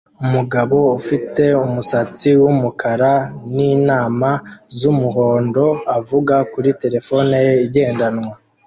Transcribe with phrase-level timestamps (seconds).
[0.23, 3.13] Umugabo ufite umusatsi wumukara
[3.55, 4.31] ninama
[4.77, 5.65] zumuhondo
[5.97, 8.33] avuga kuri terefone ye igendanwa